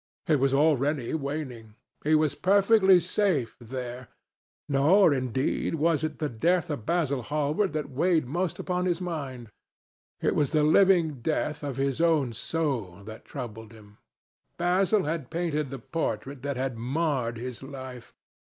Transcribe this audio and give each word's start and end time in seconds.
It 0.25 0.39
was 0.39 0.51
already 0.51 1.13
waning. 1.13 1.75
He 2.03 2.15
was 2.15 2.33
perfectly 2.33 2.99
safe 2.99 3.55
there. 3.61 4.07
Nor, 4.67 5.13
indeed, 5.13 5.75
was 5.75 6.03
it 6.03 6.17
the 6.17 6.27
death 6.27 6.71
of 6.71 6.87
Basil 6.87 7.21
Hallward 7.21 7.73
that 7.73 7.91
weighed 7.91 8.25
most 8.25 8.57
upon 8.57 8.87
his 8.87 8.99
mind. 8.99 9.51
It 10.19 10.33
was 10.33 10.53
the 10.53 10.63
living 10.63 11.21
death 11.21 11.61
of 11.61 11.77
his 11.77 12.01
own 12.01 12.33
soul 12.33 13.03
that 13.03 13.25
troubled 13.25 13.73
him. 13.73 13.99
Basil 14.57 15.03
had 15.03 15.29
painted 15.29 15.69
the 15.69 15.77
portrait 15.77 16.41
that 16.41 16.57
had 16.57 16.79
marred 16.79 17.37
his 17.37 17.61
life. 17.61 18.11